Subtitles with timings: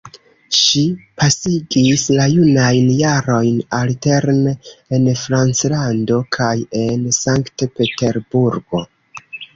[0.59, 0.79] Ŝi
[1.23, 4.55] pasigis la junajn jarojn alterne
[4.99, 6.51] en Franclando kaj
[6.85, 8.83] en Sankt Peterburgo.